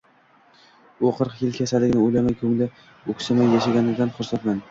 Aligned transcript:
U 1.09 1.11
qirq 1.17 1.35
yil 1.41 1.51
kasalligini 1.57 2.01
o‘ylamay, 2.05 2.37
ko‘ngli 2.41 2.69
o‘ksimay 3.15 3.51
yashaganidan 3.57 4.15
xursandman. 4.17 4.59